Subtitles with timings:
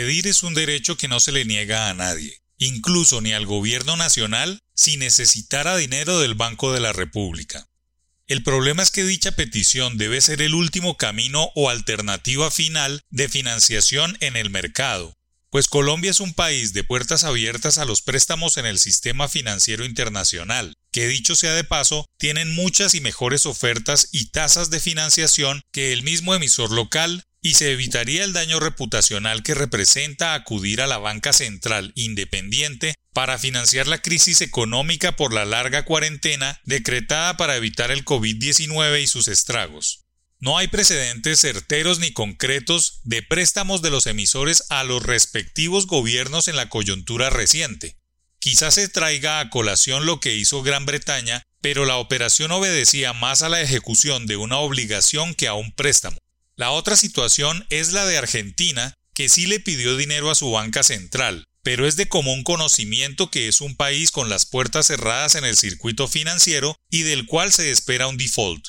[0.00, 3.98] Pedir es un derecho que no se le niega a nadie, incluso ni al gobierno
[3.98, 7.66] nacional, si necesitara dinero del Banco de la República.
[8.26, 13.28] El problema es que dicha petición debe ser el último camino o alternativa final de
[13.28, 15.12] financiación en el mercado,
[15.50, 19.84] pues Colombia es un país de puertas abiertas a los préstamos en el sistema financiero
[19.84, 25.60] internacional, que dicho sea de paso, tienen muchas y mejores ofertas y tasas de financiación
[25.72, 30.86] que el mismo emisor local, y se evitaría el daño reputacional que representa acudir a
[30.86, 37.56] la banca central independiente para financiar la crisis económica por la larga cuarentena decretada para
[37.56, 40.04] evitar el COVID-19 y sus estragos.
[40.38, 46.48] No hay precedentes certeros ni concretos de préstamos de los emisores a los respectivos gobiernos
[46.48, 47.96] en la coyuntura reciente.
[48.38, 53.42] Quizás se traiga a colación lo que hizo Gran Bretaña, pero la operación obedecía más
[53.42, 56.16] a la ejecución de una obligación que a un préstamo.
[56.60, 60.82] La otra situación es la de Argentina, que sí le pidió dinero a su banca
[60.82, 65.46] central, pero es de común conocimiento que es un país con las puertas cerradas en
[65.46, 68.62] el circuito financiero y del cual se espera un default.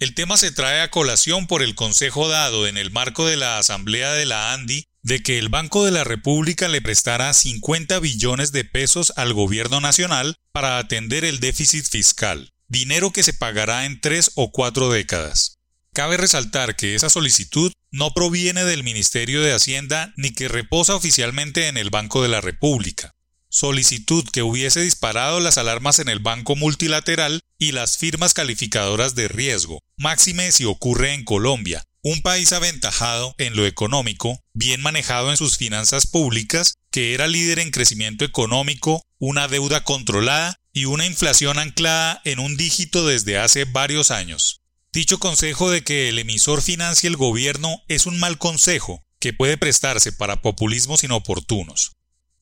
[0.00, 3.58] El tema se trae a colación por el consejo dado en el marco de la
[3.58, 8.50] Asamblea de la ANDI de que el Banco de la República le prestará 50 billones
[8.50, 14.00] de pesos al gobierno nacional para atender el déficit fiscal, dinero que se pagará en
[14.00, 15.55] tres o cuatro décadas.
[15.96, 21.68] Cabe resaltar que esa solicitud no proviene del Ministerio de Hacienda ni que reposa oficialmente
[21.68, 23.12] en el Banco de la República
[23.48, 29.28] solicitud que hubiese disparado las alarmas en el Banco Multilateral y las firmas calificadoras de
[29.28, 35.38] riesgo, máxime si ocurre en Colombia, un país aventajado en lo económico, bien manejado en
[35.38, 41.58] sus finanzas públicas, que era líder en crecimiento económico, una deuda controlada y una inflación
[41.58, 44.60] anclada en un dígito desde hace varios años.
[44.96, 49.58] Dicho consejo de que el emisor financie el gobierno es un mal consejo que puede
[49.58, 51.92] prestarse para populismos inoportunos.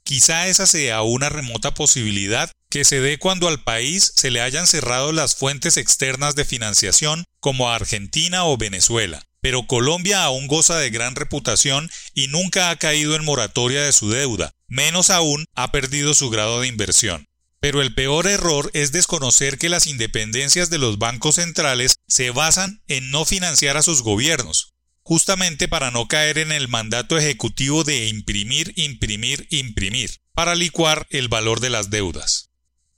[0.05, 4.69] Quizá esa sea una remota posibilidad que se dé cuando al país se le hayan
[4.69, 9.25] cerrado las fuentes externas de financiación como a Argentina o Venezuela.
[9.41, 14.11] Pero Colombia aún goza de gran reputación y nunca ha caído en moratoria de su
[14.11, 17.27] deuda, menos aún ha perdido su grado de inversión.
[17.65, 22.83] Pero el peor error es desconocer que las independencias de los bancos centrales se basan
[22.89, 28.09] en no financiar a sus gobiernos, justamente para no caer en el mandato ejecutivo de
[28.09, 32.51] imprimir, imprimir, imprimir, para licuar el valor de las deudas.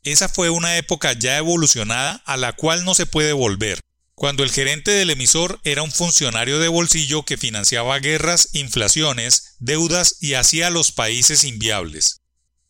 [0.03, 3.78] Esa fue una época ya evolucionada a la cual no se puede volver,
[4.16, 10.16] cuando el gerente del emisor era un funcionario de bolsillo que financiaba guerras, inflaciones, deudas
[10.21, 12.16] y hacía a los países inviables.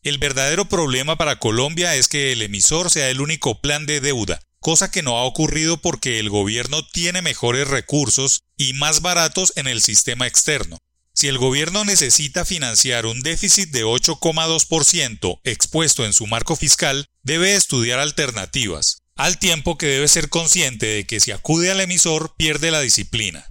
[0.03, 4.39] El verdadero problema para Colombia es que el emisor sea el único plan de deuda,
[4.59, 9.67] cosa que no ha ocurrido porque el gobierno tiene mejores recursos y más baratos en
[9.67, 10.77] el sistema externo.
[11.13, 17.55] Si el gobierno necesita financiar un déficit de 8,2% expuesto en su marco fiscal, debe
[17.55, 22.69] estudiar alternativas, al tiempo que debe ser consciente de que si acude al emisor pierde
[22.69, 23.47] la disciplina.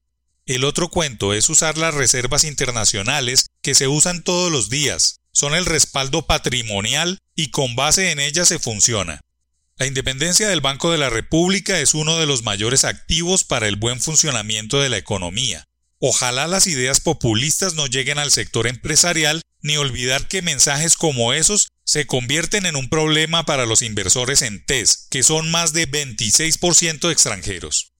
[0.47, 5.55] El otro cuento es usar las reservas internacionales que se usan todos los días, son
[5.55, 9.21] el respaldo patrimonial y con base en ellas se funciona.
[9.77, 13.77] La independencia del Banco de la República es uno de los mayores activos para el
[13.77, 15.67] buen funcionamiento de la economía.
[15.99, 21.69] Ojalá las ideas populistas no lleguen al sector empresarial, ni olvidar que mensajes como esos
[21.85, 27.13] se convierten en un problema para los inversores en TES, que son más de 26%
[27.13, 27.93] extranjeros.